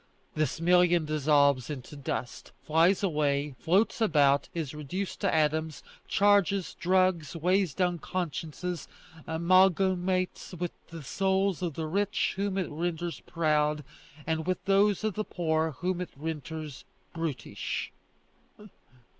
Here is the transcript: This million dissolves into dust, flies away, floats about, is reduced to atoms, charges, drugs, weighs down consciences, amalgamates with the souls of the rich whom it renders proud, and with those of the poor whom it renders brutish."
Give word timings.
This 0.33 0.59
million 0.59 1.05
dissolves 1.05 1.69
into 1.69 1.95
dust, 1.95 2.51
flies 2.63 3.03
away, 3.03 3.53
floats 3.59 4.01
about, 4.01 4.49
is 4.51 4.73
reduced 4.73 5.21
to 5.21 5.31
atoms, 5.31 5.83
charges, 6.07 6.75
drugs, 6.79 7.35
weighs 7.35 7.75
down 7.75 7.99
consciences, 7.99 8.87
amalgamates 9.27 10.55
with 10.55 10.71
the 10.87 11.03
souls 11.03 11.61
of 11.61 11.75
the 11.75 11.85
rich 11.85 12.33
whom 12.35 12.57
it 12.57 12.71
renders 12.71 13.19
proud, 13.27 13.83
and 14.25 14.47
with 14.47 14.65
those 14.65 15.03
of 15.03 15.13
the 15.13 15.23
poor 15.23 15.73
whom 15.73 16.01
it 16.01 16.09
renders 16.17 16.83
brutish." 17.13 17.91